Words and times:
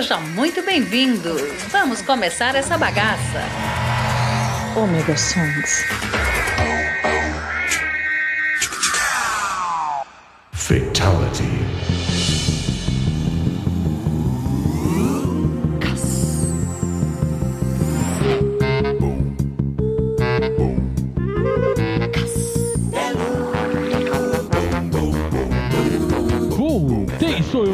Seja 0.00 0.16
muito 0.16 0.62
bem-vindo. 0.62 1.36
Vamos 1.68 2.00
começar 2.00 2.54
essa 2.54 2.78
bagaça. 2.78 3.42
Omega 4.74 5.14
Songs. 5.14 5.84
Fatality. 10.52 11.59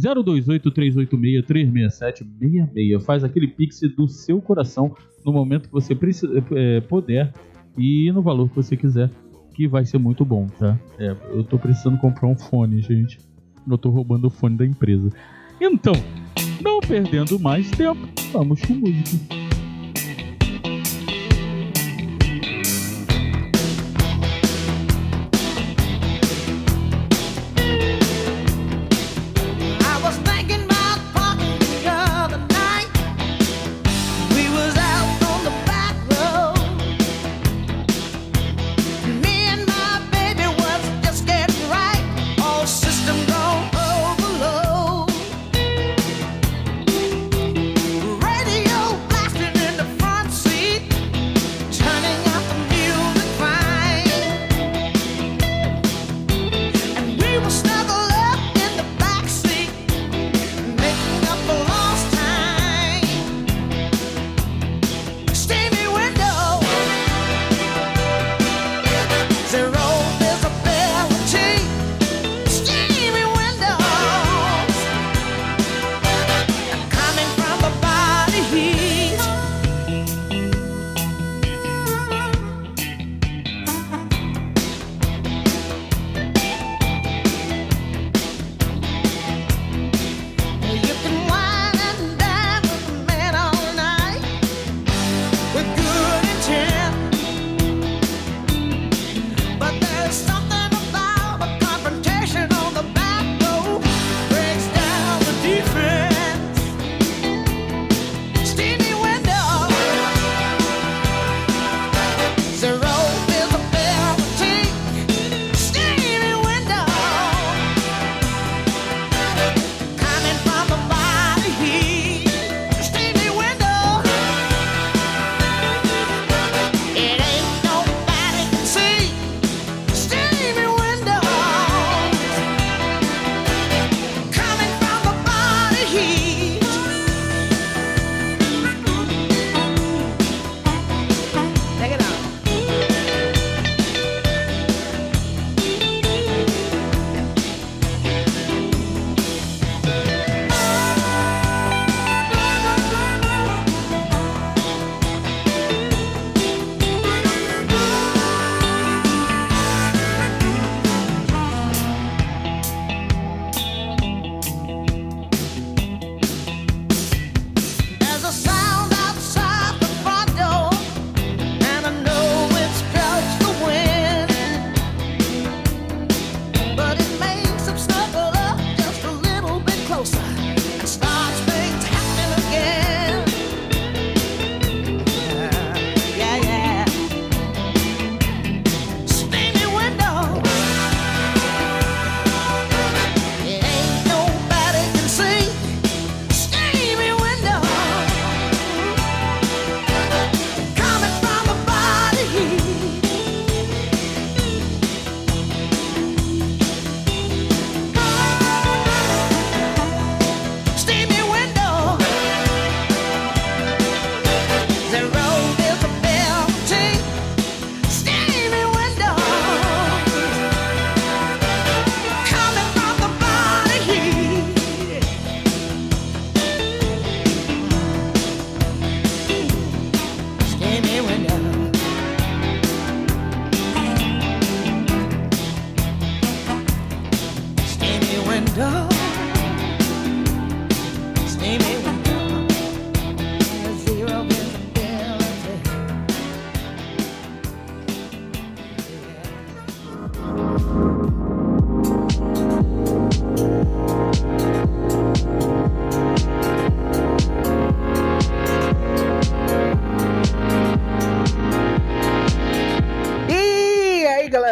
028-386-367-66. 0.00 3.00
Faz 3.04 3.22
aquele 3.22 3.46
pix 3.46 3.82
do 3.96 4.08
seu 4.08 4.42
coração 4.42 4.96
no 5.24 5.32
momento 5.32 5.68
que 5.68 5.72
você 5.72 5.94
precisa, 5.94 6.44
é, 6.56 6.80
puder 6.80 7.32
e 7.76 8.10
no 8.10 8.20
valor 8.20 8.48
que 8.48 8.56
você 8.56 8.76
quiser, 8.76 9.08
que 9.54 9.68
vai 9.68 9.84
ser 9.84 9.98
muito 9.98 10.24
bom, 10.24 10.48
tá? 10.58 10.76
É, 10.98 11.14
eu 11.30 11.44
tô 11.44 11.56
precisando 11.56 11.96
comprar 11.98 12.26
um 12.26 12.36
fone, 12.36 12.82
gente. 12.82 13.20
Eu 13.68 13.78
tô 13.78 13.90
roubando 13.90 14.26
o 14.26 14.30
fone 14.30 14.56
da 14.56 14.66
empresa. 14.66 15.12
Então, 15.60 15.92
não 16.60 16.80
perdendo 16.80 17.38
mais 17.38 17.70
tempo, 17.70 18.08
vamos 18.32 18.60
com 18.62 18.74
música. 18.74 19.36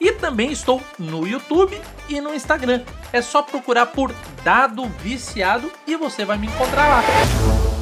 e 0.00 0.12
também 0.12 0.52
estou 0.52 0.82
no 0.98 1.26
YouTube 1.26 1.80
e 2.08 2.20
no 2.20 2.34
Instagram. 2.34 2.82
É 3.12 3.22
só 3.22 3.42
procurar 3.42 3.86
por 3.86 4.14
Dado 4.42 4.84
Viciado 5.00 5.70
e 5.86 5.96
você 5.96 6.24
vai 6.24 6.38
me 6.38 6.46
encontrar 6.46 6.88
lá. 6.88 7.73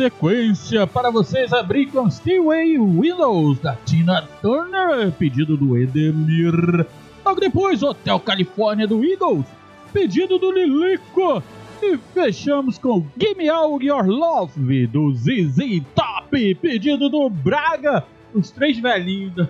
Sequência 0.00 0.86
para 0.86 1.10
vocês 1.10 1.52
abrir 1.52 1.84
com 1.90 2.10
Steway 2.10 2.78
Willows 2.78 3.60
da 3.60 3.76
Tina 3.76 4.26
Turner, 4.40 5.12
pedido 5.12 5.58
do 5.58 5.76
Edemir. 5.76 6.86
Logo 7.22 7.38
depois, 7.38 7.82
Hotel 7.82 8.18
Califórnia 8.18 8.86
do 8.86 9.04
Eagles, 9.04 9.44
pedido 9.92 10.38
do 10.38 10.50
Lilico. 10.52 11.42
E 11.82 11.98
fechamos 12.14 12.78
com 12.78 13.04
Gimme 13.14 13.50
All 13.50 13.78
Your 13.82 14.06
Love 14.06 14.86
do 14.86 15.14
ZZ 15.14 15.82
Top, 15.94 16.54
pedido 16.54 17.10
do 17.10 17.28
Braga. 17.28 18.02
Os 18.32 18.50
três 18.50 18.78
velhinhos 18.78 19.34
da... 19.34 19.48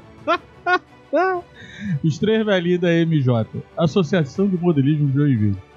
Os 2.02 2.18
três 2.18 2.44
velhinhos 2.44 2.80
da 2.80 2.88
MJ, 2.88 3.46
Associação 3.76 4.48
de 4.48 4.56
Modelismo 4.56 5.06
de 5.10 5.14
Joinville. 5.14 5.69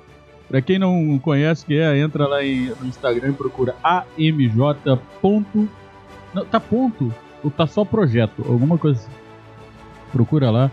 Pra 0.54 0.62
quem 0.62 0.78
não 0.78 1.18
conhece 1.18 1.66
que 1.66 1.80
é, 1.80 1.98
entra 1.98 2.28
lá 2.28 2.46
em- 2.46 2.68
no 2.80 2.86
Instagram 2.86 3.30
e 3.30 3.34
procura 3.34 3.74
AMJ. 3.84 5.00
Ponto, 5.20 5.68
não, 6.32 6.46
tá 6.46 6.60
ponto? 6.60 7.12
Ou 7.44 7.50
tá 7.50 7.66
só 7.66 7.84
projeto? 7.84 8.46
Alguma 8.48 8.78
coisa 8.78 9.00
assim. 9.00 9.10
Procura 10.12 10.52
lá, 10.52 10.70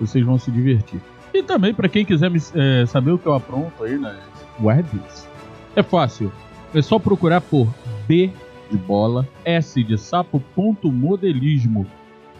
vocês 0.00 0.24
vão 0.26 0.36
se 0.36 0.50
divertir. 0.50 0.98
E 1.32 1.44
também, 1.44 1.72
pra 1.72 1.88
quem 1.88 2.04
quiser 2.04 2.28
me- 2.28 2.40
é, 2.56 2.84
saber 2.86 3.12
o 3.12 3.18
que 3.18 3.26
eu 3.28 3.32
apronto 3.32 3.84
aí 3.84 3.96
nas 3.96 4.18
webs, 4.60 5.28
é 5.76 5.82
fácil. 5.84 6.32
É 6.74 6.82
só 6.82 6.98
procurar 6.98 7.40
por 7.40 7.72
B 8.08 8.32
de 8.68 8.76
bola, 8.76 9.28
S 9.44 9.80
de 9.84 9.96
sapo, 9.96 10.42
ponto 10.56 10.90
modelismo. 10.90 11.86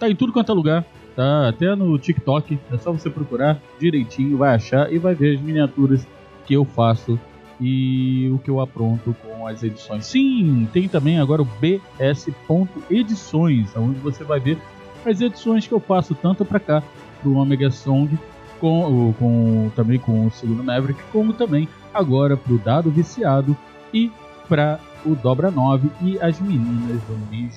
Tá 0.00 0.11
em 0.11 0.16
tudo 0.16 0.33
quanto 0.33 0.50
é 0.50 0.55
lugar. 0.57 0.85
Tá 1.14 1.48
até 1.50 1.72
no 1.76 1.96
TikTok. 2.00 2.59
É 2.72 2.79
só 2.79 2.90
você 2.90 3.09
procurar 3.09 3.61
direitinho, 3.79 4.37
vai 4.38 4.57
achar 4.57 4.92
e 4.92 4.98
vai 4.98 5.14
ver 5.14 5.37
as 5.37 5.40
miniaturas 5.40 6.05
que 6.51 6.55
eu 6.55 6.65
faço 6.65 7.19
e 7.61 8.29
o 8.35 8.39
que 8.41 8.51
eu 8.51 8.61
apronto 8.61 9.15
com 9.23 9.47
as 9.47 9.63
edições. 9.63 10.07
Sim, 10.07 10.69
tem 10.73 10.89
também 10.89 11.21
agora 11.21 11.43
o 11.43 11.45
bs.edições, 11.45 13.69
onde 13.77 14.01
você 14.01 14.25
vai 14.25 14.41
ver 14.41 14.59
as 15.07 15.21
edições 15.21 15.69
que 15.69 15.73
eu 15.73 15.79
faço 15.79 16.13
tanto 16.13 16.45
para 16.45 16.59
cá, 16.59 16.83
pro 17.23 17.37
Omega 17.37 17.71
Song, 17.71 18.19
com, 18.59 19.15
com 19.17 19.71
também 19.77 20.01
com 20.01 20.27
o 20.27 20.31
segundo 20.33 20.65
Maverick, 20.65 21.01
como 21.13 21.33
também 21.33 21.69
agora 21.95 22.37
pro 22.37 22.59
Dado 22.59 22.91
Viciado 22.91 23.57
e 23.95 24.11
para 24.49 24.81
o 25.07 25.15
Dobra 25.15 25.53
9 25.53 25.89
e 26.03 26.19
as 26.19 26.41
meninas 26.41 27.01
do 27.03 27.17
Me. 27.31 27.49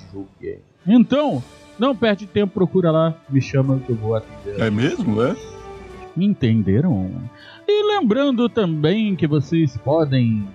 Então, 0.85 1.41
não 1.79 1.95
perde 1.95 2.27
tempo, 2.27 2.53
procura 2.53 2.91
lá, 2.91 3.15
me 3.27 3.41
chama 3.41 3.79
que 3.79 3.89
eu 3.89 3.95
vou 3.95 4.15
atender. 4.15 4.61
É 4.61 4.69
mesmo? 4.69 5.19
É? 5.23 5.35
Entenderam? 6.15 7.11
E 7.67 7.97
lembrando 7.97 8.47
também 8.47 9.15
que 9.15 9.25
vocês 9.25 9.75
podem 9.77 10.47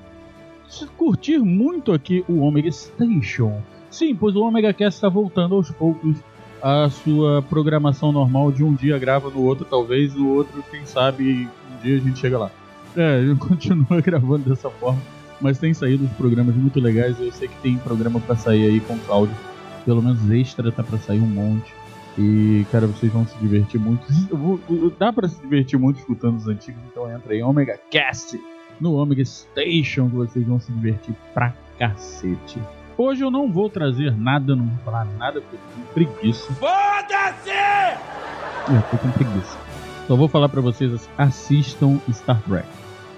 curtir 0.96 1.38
muito 1.38 1.92
aqui 1.92 2.24
o 2.28 2.40
Omega 2.40 2.70
Station. 2.70 3.60
Sim, 3.90 4.14
pois 4.14 4.36
o 4.36 4.42
Omega 4.42 4.72
Cast 4.72 4.96
está 4.98 5.08
voltando 5.08 5.54
aos 5.54 5.70
poucos 5.70 6.18
à 6.62 6.88
sua 6.90 7.42
programação 7.42 8.12
normal 8.12 8.52
de 8.52 8.62
um 8.62 8.74
dia 8.74 8.98
grava 8.98 9.30
no 9.30 9.42
outro, 9.42 9.64
talvez 9.64 10.14
no 10.14 10.28
outro, 10.28 10.62
quem 10.70 10.84
sabe 10.84 11.48
um 11.72 11.82
dia 11.82 11.96
a 11.96 12.00
gente 12.00 12.18
chega 12.18 12.38
lá. 12.38 12.50
É, 12.96 13.24
eu 13.24 13.36
continuo 13.38 13.86
gravando 14.02 14.50
dessa 14.50 14.68
forma, 14.70 15.00
mas 15.40 15.58
tem 15.58 15.72
saído 15.72 16.04
uns 16.04 16.12
programas 16.12 16.54
muito 16.54 16.80
legais. 16.80 17.18
Eu 17.20 17.32
sei 17.32 17.48
que 17.48 17.56
tem 17.62 17.76
programa 17.78 18.20
para 18.20 18.36
sair 18.36 18.66
aí 18.66 18.80
com 18.80 18.98
áudio, 19.08 19.36
pelo 19.84 20.02
menos 20.02 20.30
extra 20.30 20.70
tá 20.70 20.82
para 20.82 20.98
sair 20.98 21.20
um 21.20 21.26
monte. 21.26 21.72
E, 22.18 22.66
cara, 22.72 22.87
vocês 22.88 23.12
vão 23.12 23.24
se 23.24 23.38
divertir 23.38 23.78
muito. 23.81 24.04
Dá 24.98 25.12
pra 25.12 25.28
se 25.28 25.40
divertir 25.40 25.78
muito 25.78 26.00
escutando 26.00 26.37
os 26.37 26.48
antigos, 26.48 26.83
então 26.90 27.11
entra 27.11 27.33
aí 27.33 27.42
Omega 27.42 27.78
Cast 27.90 28.38
no 28.81 28.94
Omega 28.94 29.24
Station 29.24 30.09
que 30.09 30.16
vocês 30.16 30.46
vão 30.46 30.59
se 30.59 30.72
divertir 30.72 31.14
pra 31.33 31.54
cacete. 31.78 32.61
Hoje 32.96 33.22
eu 33.22 33.31
não 33.31 33.50
vou 33.50 33.70
trazer 33.70 34.16
nada, 34.16 34.57
não 34.57 34.66
vou 34.66 34.78
falar 34.85 35.04
nada 35.16 35.40
porque 35.40 35.57
eu 35.57 35.61
tô 35.61 35.81
com 35.81 35.94
preguiça. 35.94 36.52
Foda-se! 36.54 37.50
Eu 38.68 38.83
tô 38.90 38.98
com 38.98 39.11
preguiça. 39.12 39.57
Só 40.09 40.16
vou 40.16 40.26
falar 40.28 40.48
pra 40.48 40.61
vocês 40.61 40.92
assim, 40.92 41.09
assistam 41.16 42.00
Star 42.11 42.42
Trek. 42.42 42.66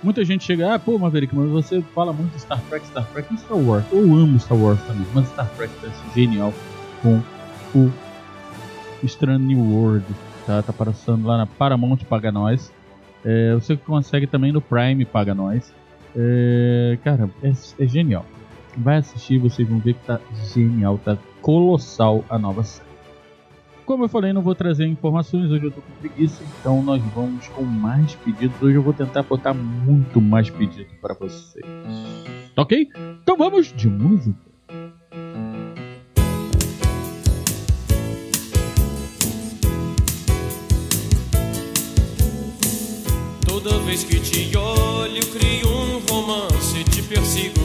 Muita 0.02 0.24
gente 0.24 0.44
chega, 0.44 0.74
ah, 0.74 0.78
pô, 0.78 0.98
Maverick, 0.98 1.34
mas 1.34 1.48
você 1.48 1.82
fala 1.94 2.12
muito 2.12 2.38
Star 2.38 2.60
Trek, 2.68 2.86
Star 2.86 3.06
Trek 3.06 3.34
e 3.34 3.38
Star 3.38 3.56
Wars. 3.56 3.84
Eu 3.90 4.14
amo 4.14 4.38
Star 4.38 4.58
Wars 4.58 4.80
também, 4.82 5.06
mas 5.14 5.26
Star 5.28 5.48
Trek 5.56 5.72
tá 5.80 5.88
genial 6.14 6.52
com 7.02 7.22
o 7.74 7.90
Strange 9.06 9.42
New 9.42 9.60
World, 9.74 10.06
tá? 10.46 10.62
Tá 10.62 10.72
passando 10.72 11.26
lá 11.26 11.38
na 11.38 11.46
Paramount 11.46 11.98
Paga 12.08 12.30
Nós. 12.30 12.72
É, 13.24 13.54
você 13.54 13.76
consegue 13.76 14.26
também 14.26 14.52
no 14.52 14.60
Prime 14.60 15.04
Paga 15.04 15.34
Nós. 15.34 15.72
É, 16.16 16.98
cara, 17.04 17.30
é, 17.42 17.52
é 17.78 17.86
genial. 17.86 18.24
Vai 18.76 18.98
assistir, 18.98 19.38
vocês 19.38 19.68
vão 19.68 19.78
ver 19.78 19.94
que 19.94 20.04
tá 20.06 20.20
genial, 20.52 20.98
tá 20.98 21.18
colossal 21.42 22.24
a 22.28 22.38
nova 22.38 22.62
série. 22.62 22.88
Como 23.84 24.04
eu 24.04 24.08
falei, 24.08 24.32
não 24.32 24.40
vou 24.40 24.54
trazer 24.54 24.86
informações, 24.86 25.50
hoje 25.50 25.64
eu 25.64 25.72
tô 25.72 25.80
com 25.80 25.92
preguiça, 26.00 26.44
então 26.60 26.80
nós 26.80 27.02
vamos 27.12 27.48
com 27.48 27.62
mais 27.62 28.14
pedidos. 28.14 28.62
Hoje 28.62 28.76
eu 28.76 28.82
vou 28.82 28.92
tentar 28.92 29.24
botar 29.24 29.52
muito 29.52 30.20
mais 30.20 30.48
pedido 30.48 30.90
para 31.02 31.12
vocês. 31.14 31.64
Tá 32.54 32.62
ok? 32.62 32.88
Então 33.20 33.36
vamos 33.36 33.72
de 33.72 33.88
música. 33.88 34.49
Toda 43.62 43.78
vez 43.80 44.04
que 44.04 44.18
te 44.18 44.56
olho, 44.56 45.20
crio 45.26 45.68
um 45.68 46.00
romance, 46.08 46.82
te 46.84 47.02
persigo. 47.02 47.60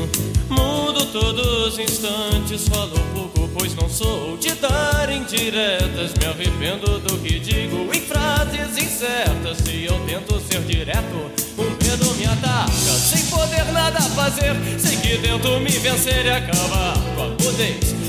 Mudo 0.50 1.06
todos 1.06 1.68
os 1.68 1.80
instantes, 1.80 2.68
falo 2.68 3.00
pouco, 3.14 3.50
pois 3.58 3.74
não 3.76 3.88
sou 3.90 4.36
de 4.36 4.54
dar 4.56 5.10
indiretas. 5.10 6.12
Me 6.20 6.26
arrependo 6.26 7.00
do 7.00 7.18
que 7.20 7.40
digo 7.40 7.90
em 7.94 8.02
frases 8.02 8.78
incertas. 8.78 9.58
Se 9.60 9.86
eu 9.86 9.98
tento 10.06 10.38
ser 10.42 10.62
direto, 10.64 11.32
o 11.58 11.64
medo 11.64 12.14
me 12.16 12.26
ataca. 12.26 12.72
Sem 12.72 13.26
poder 13.28 13.64
nada 13.72 14.02
fazer, 14.02 14.54
sei 14.78 14.98
que 14.98 15.18
tento 15.20 15.60
me 15.62 15.72
vencer 15.72 16.26
e 16.26 16.30
acabar 16.30 16.94
com 17.16 17.24
a 17.24 17.28
mudez. 17.30 18.05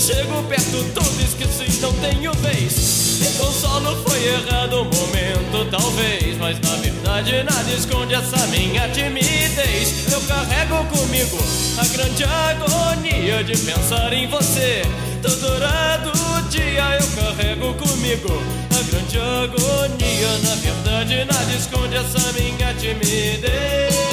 Chego 0.00 0.42
perto, 0.44 0.82
todo 0.94 1.20
esqueci, 1.20 1.78
não 1.82 1.92
tenho 1.92 2.32
vez. 2.36 3.18
Me 3.20 3.28
consolo, 3.36 4.02
foi 4.08 4.28
errado 4.28 4.80
o 4.80 4.84
momento, 4.86 5.70
talvez. 5.70 6.38
Mas 6.38 6.58
na 6.60 6.74
verdade, 6.76 7.42
nada 7.42 7.70
esconde 7.70 8.14
essa 8.14 8.46
minha 8.46 8.88
timidez. 8.88 10.10
Eu 10.10 10.20
carrego 10.22 10.84
comigo 10.86 11.38
a 11.76 11.86
grande 11.88 12.24
agonia 12.24 13.44
de 13.44 13.58
pensar 13.58 14.10
em 14.14 14.26
você. 14.26 14.82
Todo 15.20 16.48
dia 16.48 16.98
eu 16.98 17.22
carrego 17.22 17.74
comigo 17.74 18.42
a 18.70 18.82
grande 18.90 19.18
agonia. 19.18 20.38
Na 20.42 20.54
verdade, 20.56 21.24
nada 21.26 21.52
esconde 21.52 21.96
essa 21.96 22.32
minha 22.32 22.72
timidez. 22.74 24.09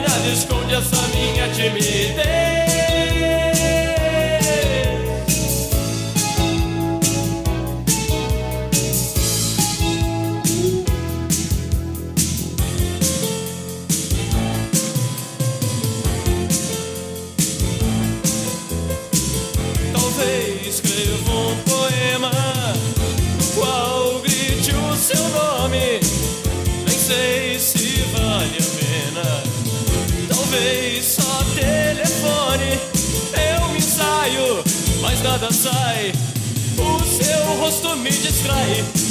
Nada 0.00 0.28
esconde 0.28 0.74
essa 0.74 1.08
minha 1.08 1.48
timidez. 1.48 2.35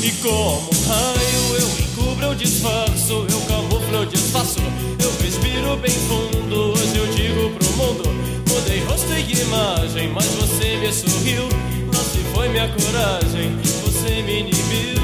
E 0.03 0.11
como 0.21 0.69
um 0.69 0.87
raio 0.87 1.61
eu 1.61 1.67
encubro, 1.85 2.25
eu 2.25 2.35
disfarço. 2.35 3.25
Eu 3.29 3.41
camuflo, 3.41 3.95
eu 3.95 4.05
disfarço. 4.05 4.59
Eu 5.01 5.11
respiro 5.23 5.77
bem 5.77 5.91
fundo. 5.91 6.73
Hoje 6.73 6.97
eu 6.97 7.07
digo 7.07 7.49
pro 7.51 7.71
mundo. 7.77 8.03
Mudei 8.49 8.79
rosto 8.85 9.13
e 9.13 9.41
imagem, 9.41 10.09
mas 10.09 10.25
você 10.25 10.77
me 10.77 10.91
sorriu. 10.91 11.47
Não 11.93 12.03
se 12.03 12.19
foi 12.33 12.49
minha 12.49 12.67
coragem, 12.67 13.55
você 13.83 14.21
me 14.23 14.41
inibiu. 14.41 14.94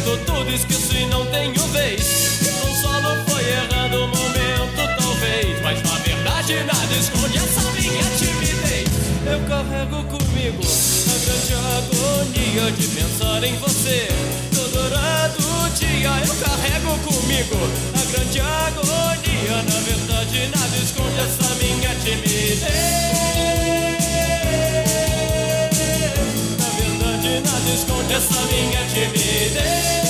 Invento 0.00 0.16
tudo, 0.24 0.50
e 0.96 1.06
não 1.06 1.24
tenho 1.26 1.62
vez. 1.68 2.40
Não 2.42 2.74
solo 2.80 3.16
foi 3.28 3.44
errando 3.50 4.04
o 4.04 4.08
momento, 4.08 4.98
talvez. 4.98 5.62
Mas 5.62 5.82
na 5.82 5.98
verdade 5.98 6.54
nada 6.64 6.94
esconde 6.94 7.38
essa 7.38 7.60
minha 7.72 8.04
timidez. 8.16 8.88
Eu 9.26 9.40
carrego 9.48 10.02
comigo 10.04 10.62
a 11.06 11.16
grande 11.24 11.54
agonia 11.54 12.72
de 12.72 12.88
pensar 12.88 13.44
em 13.44 13.56
você. 13.56 14.08
Todo 14.54 15.78
dia 15.78 16.12
eu 16.26 16.34
carrego 16.36 16.98
comigo 17.04 17.56
a 17.94 18.12
grande 18.12 18.40
agonia. 18.40 19.62
Na 19.62 19.80
verdade 19.80 20.50
nada 20.54 20.76
esconde 20.76 21.20
essa 21.20 21.54
minha 21.56 21.94
timidez. 21.96 23.49
Esconde 27.74 28.14
essa 28.14 28.40
minha 28.46 28.84
timidez. 28.86 30.09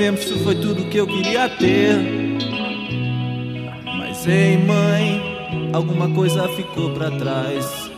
Tempo 0.00 0.18
isso 0.18 0.38
foi 0.38 0.54
tudo 0.54 0.88
que 0.88 0.96
eu 0.96 1.06
queria 1.06 1.46
ter. 1.46 1.94
Mas 3.98 4.26
ei 4.26 4.56
mãe, 4.56 5.70
alguma 5.74 6.08
coisa 6.08 6.48
ficou 6.48 6.94
pra 6.94 7.10
trás. 7.10 7.90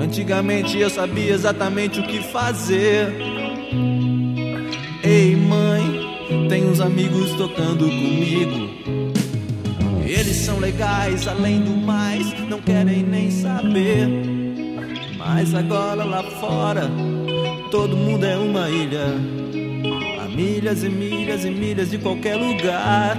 Antigamente 0.00 0.78
eu 0.78 0.88
sabia 0.88 1.32
exatamente 1.32 1.98
o 1.98 2.04
que 2.04 2.22
fazer. 2.22 3.12
Ei 5.02 5.34
mãe, 5.34 6.48
tem 6.48 6.64
uns 6.64 6.78
amigos 6.80 7.32
tocando 7.32 7.86
comigo. 7.86 8.70
Eles 10.04 10.36
são 10.36 10.60
legais, 10.60 11.26
além 11.26 11.60
do 11.60 11.76
mais, 11.76 12.24
não 12.48 12.60
querem 12.60 13.02
nem 13.02 13.32
saber. 13.32 14.08
Mas 15.18 15.52
agora 15.52 16.04
lá 16.04 16.22
fora, 16.22 16.88
todo 17.72 17.96
mundo 17.96 18.24
é 18.24 18.36
uma 18.36 18.70
ilha. 18.70 19.45
Milhas 20.36 20.84
e 20.84 20.90
milhas 20.90 21.46
e 21.46 21.50
milhas 21.50 21.90
de 21.90 21.96
qualquer 21.96 22.36
lugar. 22.36 23.16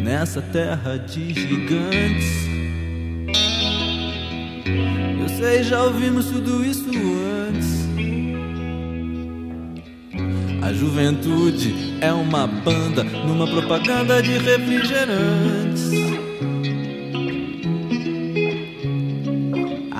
Nessa 0.00 0.40
terra 0.40 0.96
de 0.96 1.34
gigantes. 1.34 2.46
Eu 5.20 5.28
sei, 5.36 5.64
já 5.64 5.82
ouvimos 5.82 6.26
tudo 6.26 6.64
isso 6.64 6.88
antes. 7.48 7.88
A 10.62 10.72
juventude 10.72 11.96
é 12.00 12.12
uma 12.12 12.46
banda 12.46 13.02
numa 13.02 13.48
propaganda 13.48 14.22
de 14.22 14.38
refrigerantes. 14.38 15.67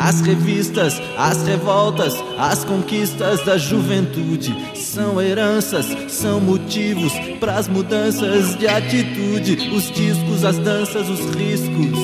As 0.09 0.23
revistas, 0.23 1.03
as 1.19 1.47
revoltas, 1.47 2.15
as 2.39 2.65
conquistas 2.65 3.45
da 3.45 3.59
juventude 3.59 4.57
são 4.75 5.21
heranças, 5.21 5.85
são 6.11 6.41
motivos 6.41 7.13
para 7.39 7.57
as 7.57 7.69
mudanças 7.69 8.57
de 8.57 8.67
atitude. 8.67 9.71
Os 9.71 9.91
discos, 9.91 10.47
as 10.47 10.57
danças, 10.61 11.11
os 11.11 11.21
riscos 11.35 11.99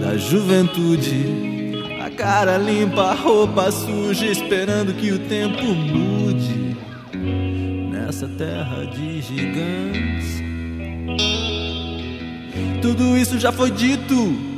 da 0.00 0.16
juventude. 0.16 1.86
A 2.04 2.10
cara 2.10 2.58
limpa, 2.58 3.02
a 3.02 3.14
roupa 3.14 3.70
suja, 3.70 4.26
esperando 4.26 4.92
que 4.94 5.12
o 5.12 5.20
tempo 5.20 5.62
mude 5.62 6.76
nessa 7.92 8.26
terra 8.26 8.84
de 8.86 9.22
gigantes. 9.22 10.42
Tudo 12.82 13.16
isso 13.16 13.38
já 13.38 13.52
foi 13.52 13.70
dito 13.70 14.57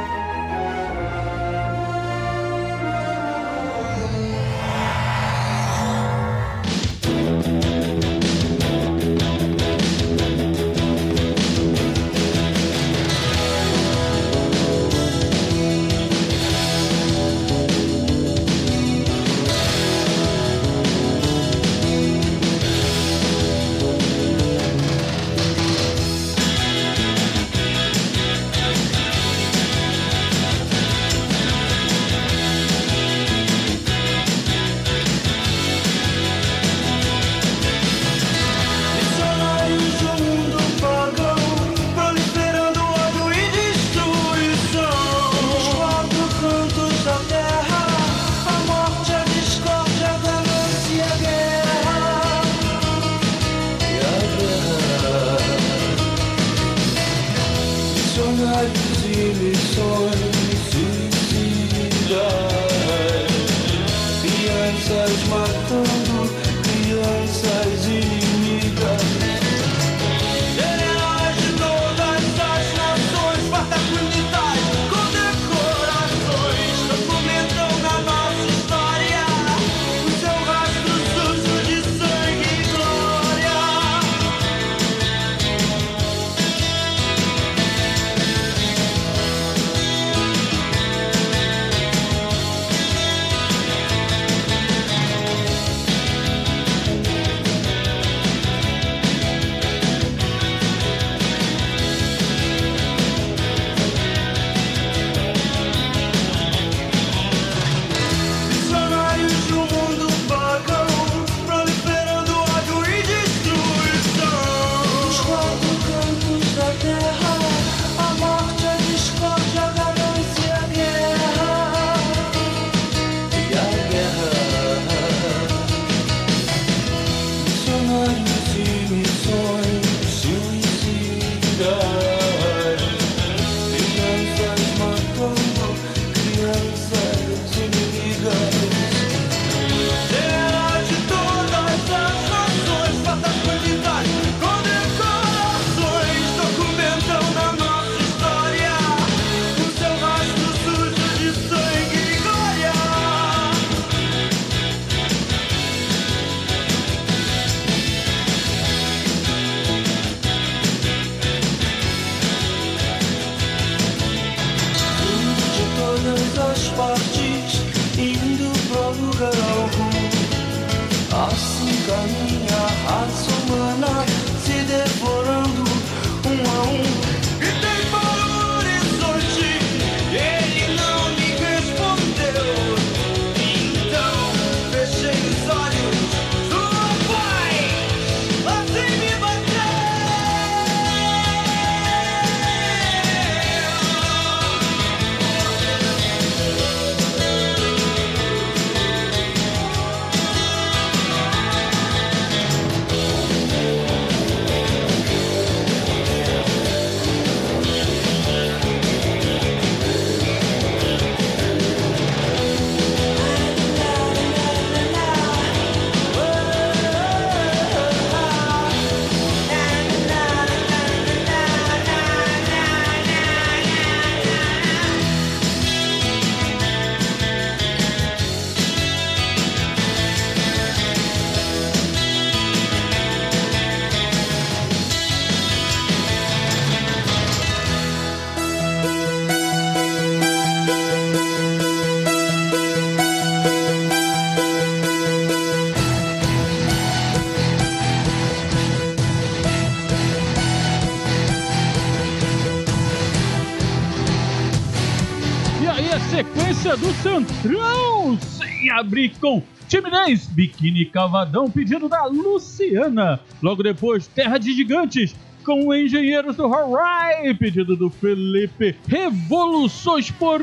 A 255.93 256.01
sequência 256.01 256.75
do 256.75 256.91
Centrão, 257.03 258.19
sem 258.19 258.71
abrir 258.71 259.11
com 259.21 259.43
10, 259.69 260.27
Biquíni 260.29 260.87
Cavadão, 260.87 261.51
pedido 261.51 261.87
da 261.87 262.07
Luciana. 262.07 263.21
Logo 263.43 263.63
depois, 263.63 264.07
Terra 264.07 264.39
de 264.39 264.55
Gigantes, 264.55 265.15
com 265.45 265.75
Engenheiros 265.75 266.37
do 266.37 266.45
Hawaii, 266.45 267.35
pedido 267.35 267.77
do 267.77 267.91
Felipe. 267.91 268.75
Revoluções 268.89 270.11
por 270.11 270.43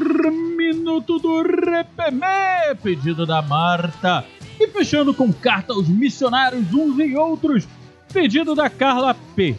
Minuto 0.55 1.17
do 1.17 1.41
Repemé, 1.41 2.75
pedido 2.83 3.25
da 3.25 3.41
Marta. 3.41 4.23
E 4.59 4.67
fechando 4.67 5.15
com 5.15 5.33
carta 5.33 5.73
aos 5.73 5.89
missionários 5.89 6.71
uns 6.71 6.99
e 6.99 7.15
outros, 7.15 7.67
pedido 8.13 8.53
da 8.53 8.69
Carla 8.69 9.15
P. 9.35 9.55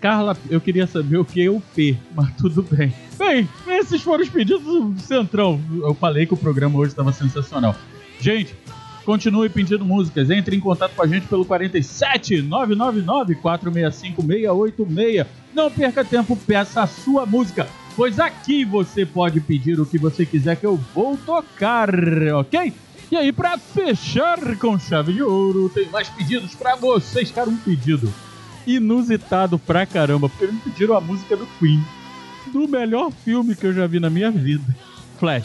Carla, 0.00 0.36
eu 0.50 0.60
queria 0.60 0.88
saber 0.88 1.18
o 1.18 1.24
que 1.24 1.40
é 1.40 1.48
o 1.48 1.60
P, 1.60 1.96
mas 2.16 2.34
tudo 2.34 2.62
bem. 2.62 2.92
Bem, 3.18 3.48
esses 3.66 4.00
foram 4.00 4.22
os 4.22 4.28
pedidos 4.28 4.62
do 4.62 4.94
Centrão. 5.00 5.60
Eu 5.82 5.92
falei 5.92 6.24
que 6.24 6.34
o 6.34 6.36
programa 6.36 6.78
hoje 6.78 6.92
estava 6.92 7.12
sensacional. 7.12 7.74
Gente, 8.20 8.54
continue 9.04 9.48
pedindo 9.48 9.84
músicas. 9.84 10.30
Entre 10.30 10.54
em 10.54 10.60
contato 10.60 10.94
com 10.94 11.02
a 11.02 11.06
gente 11.06 11.26
pelo 11.26 11.44
47 11.44 12.42
999 12.42 13.34
465 13.34 14.22
686. 14.22 15.26
Não 15.52 15.68
perca 15.68 16.04
tempo, 16.04 16.36
peça 16.36 16.82
a 16.82 16.86
sua 16.86 17.26
música, 17.26 17.66
pois 17.96 18.20
aqui 18.20 18.64
você 18.64 19.04
pode 19.04 19.40
pedir 19.40 19.80
o 19.80 19.86
que 19.86 19.98
você 19.98 20.24
quiser 20.24 20.56
que 20.56 20.66
eu 20.66 20.76
vou 20.94 21.16
tocar, 21.16 21.90
ok? 22.36 22.72
E 23.10 23.16
aí, 23.16 23.32
pra 23.32 23.56
fechar 23.58 24.38
com 24.58 24.78
chave 24.78 25.14
de 25.14 25.22
ouro, 25.22 25.70
tem 25.70 25.88
mais 25.88 26.08
pedidos 26.10 26.54
pra 26.54 26.76
vocês. 26.76 27.30
Cara, 27.30 27.48
um 27.48 27.56
pedido 27.56 28.12
inusitado 28.66 29.58
pra 29.58 29.86
caramba, 29.86 30.28
porque 30.28 30.46
me 30.52 30.60
pediram 30.60 30.94
a 30.94 31.00
música 31.00 31.34
do 31.34 31.46
Queen, 31.58 31.82
do 32.48 32.66
melhor 32.66 33.12
filme 33.24 33.54
que 33.54 33.66
eu 33.66 33.72
já 33.72 33.86
vi 33.86 34.00
na 34.00 34.10
minha 34.10 34.30
vida, 34.30 34.64
Flash. 35.18 35.44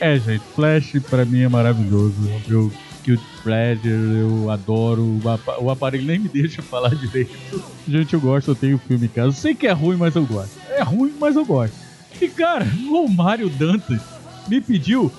É, 0.00 0.18
gente, 0.18 0.42
Flash 0.54 0.92
pra 1.10 1.24
mim 1.24 1.40
é 1.40 1.48
maravilhoso. 1.48 2.14
Eu, 2.48 2.70
Cute 3.04 3.24
Pleasure, 3.42 3.88
eu 3.88 4.50
adoro. 4.50 5.02
O, 5.02 5.28
apa 5.28 5.60
o 5.60 5.70
aparelho 5.70 6.04
nem 6.04 6.18
me 6.18 6.28
deixa 6.28 6.60
falar 6.60 6.94
direito. 6.94 7.62
Gente, 7.88 8.12
eu 8.12 8.20
gosto, 8.20 8.50
eu 8.50 8.54
tenho 8.54 8.76
o 8.76 8.78
filme 8.78 9.06
em 9.06 9.08
casa. 9.08 9.32
Sei 9.32 9.54
que 9.54 9.66
é 9.66 9.72
ruim, 9.72 9.96
mas 9.96 10.14
eu 10.14 10.26
gosto. 10.26 10.58
É 10.68 10.82
ruim, 10.82 11.14
mas 11.18 11.34
eu 11.34 11.44
gosto. 11.44 11.74
E 12.20 12.28
cara, 12.28 12.66
o 12.90 13.08
Mário 13.08 13.48
Dantas 13.48 14.02
me 14.46 14.60
pediu 14.60 15.10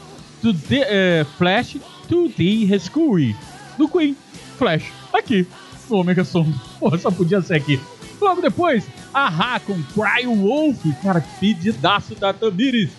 to 0.42 0.54
the, 0.54 0.86
é, 0.88 1.26
Flash 1.38 1.78
to 2.08 2.30
the 2.30 2.66
Rescue 2.66 3.36
do 3.78 3.88
Queen. 3.88 4.16
Flash, 4.58 4.92
aqui, 5.14 5.48
no 5.90 5.98
Omega 5.98 6.24
Song. 6.24 6.54
Pô, 6.80 6.96
só 6.98 7.10
podia 7.10 7.42
ser 7.42 7.56
aqui. 7.56 7.80
Logo 8.22 8.42
depois, 8.42 8.86
Ahá 9.14 9.60
com 9.60 9.74
Cry 9.74 10.26
Wolf. 10.26 10.84
Cara, 11.02 11.24
pedidaço 11.40 12.16
da 12.16 12.34
Tamires. 12.34 12.90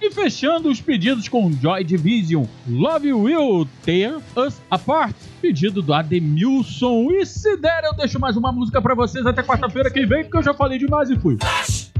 E 0.00 0.10
fechando 0.10 0.68
os 0.68 0.80
pedidos 0.80 1.28
com 1.28 1.50
Joy 1.50 1.82
Division, 1.82 2.44
Love 2.68 3.12
Will 3.12 3.66
Tear 3.82 4.20
Us 4.36 4.60
Apart, 4.70 5.16
pedido 5.40 5.80
do 5.80 5.94
Ademilson. 5.94 7.10
E 7.10 7.24
se 7.24 7.56
der, 7.56 7.84
eu 7.84 7.94
deixo 7.94 8.18
mais 8.18 8.36
uma 8.36 8.52
música 8.52 8.82
pra 8.82 8.94
vocês 8.94 9.24
até 9.24 9.42
quarta-feira 9.42 9.90
que 9.90 10.04
vem, 10.04 10.24
porque 10.24 10.36
eu 10.36 10.42
já 10.42 10.52
falei 10.52 10.78
demais 10.78 11.08
e 11.08 11.16
fui. 11.16 11.38
General 11.38 11.93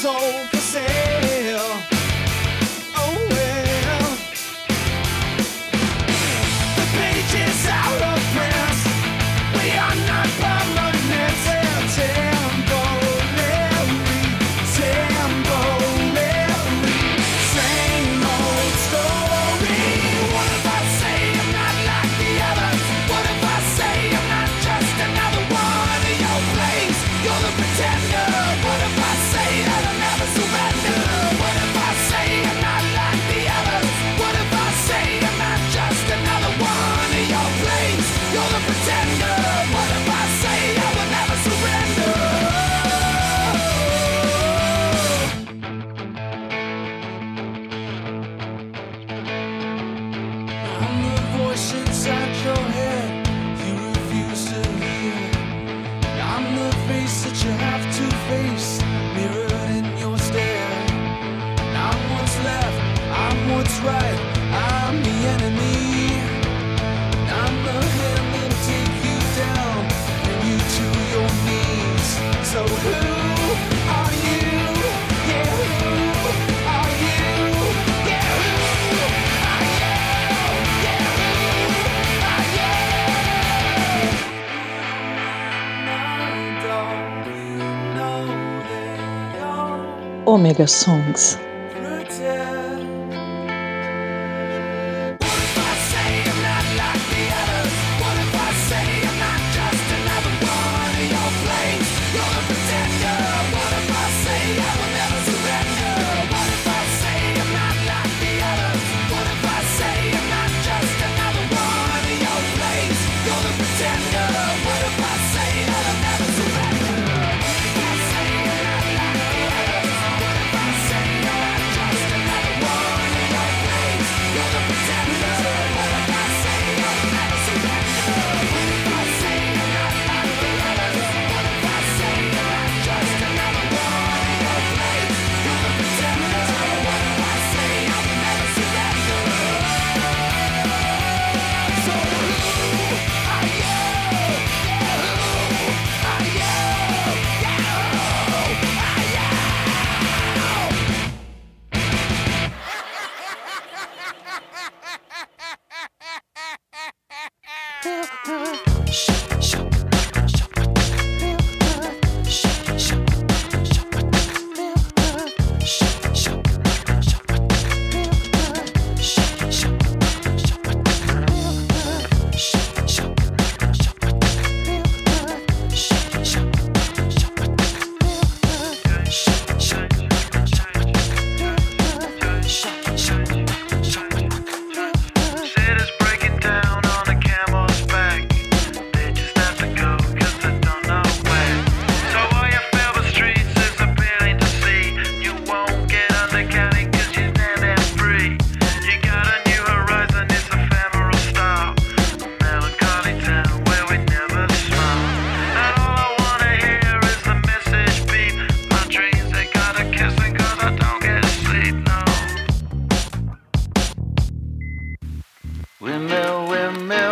soul. 0.00 0.59
Omega 90.40 90.66
Songs. 90.66 91.49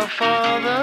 for 0.09 0.59
the 0.61 0.78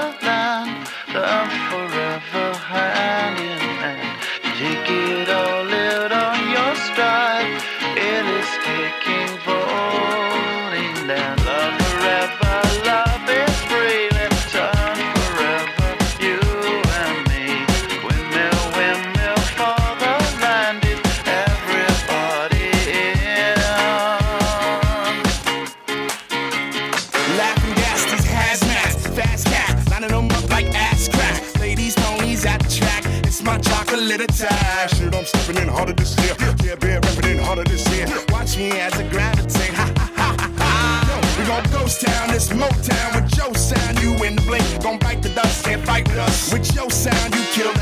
Motown 42.57 43.23
with 43.23 43.37
your 43.37 43.55
sound, 43.55 44.01
you 44.01 44.13
in 44.25 44.37
the 44.37 44.43
blink. 44.43 44.65
Gon' 44.83 44.99
bite 44.99 45.23
the 45.23 45.29
dust 45.31 45.69
and 45.69 45.85
fight 45.85 46.09
with 46.09 46.19
us. 46.19 46.53
With 46.53 46.75
your 46.75 46.91
sound, 46.91 47.35
you 47.35 47.43
kill 47.53 47.76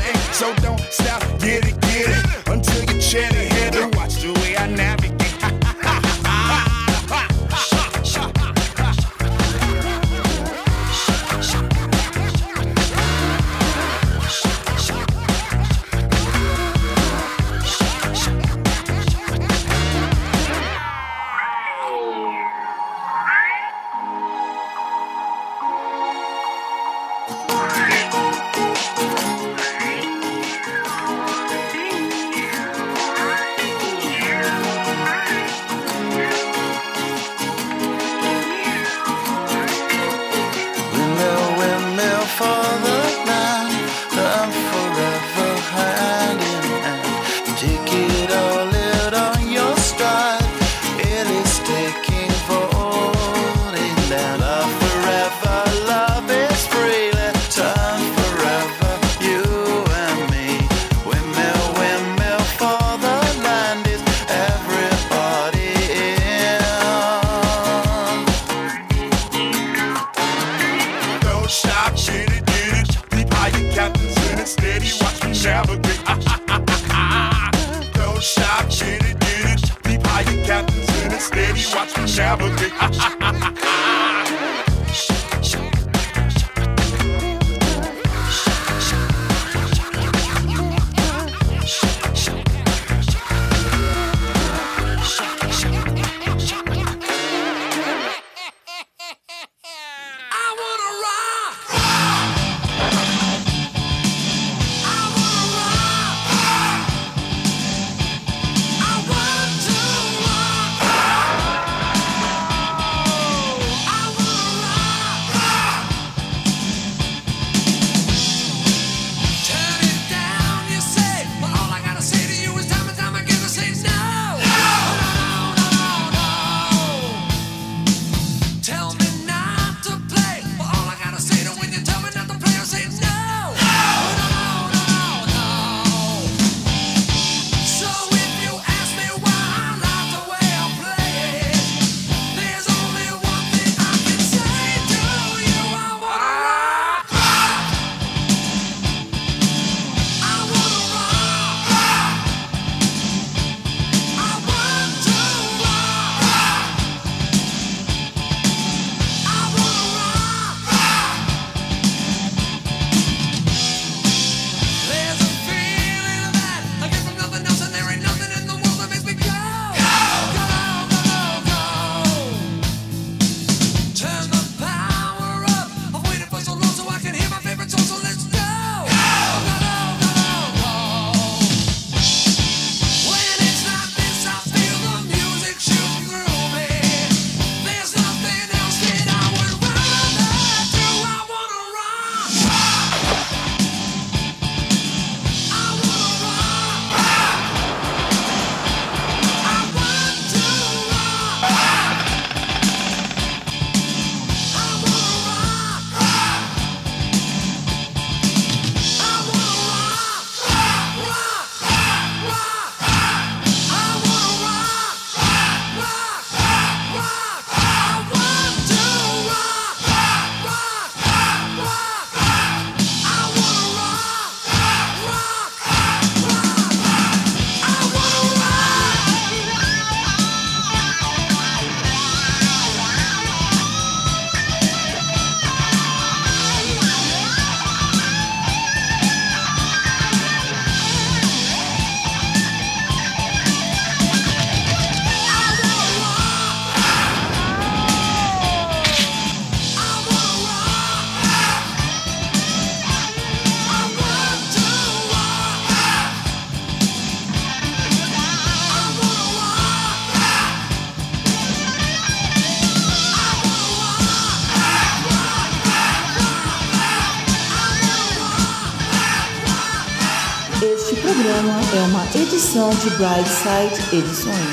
edição 272.97 273.75
de 273.91 273.93
Brightside 273.93 274.44